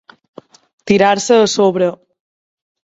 [0.91, 1.95] Tirar-se a sobre.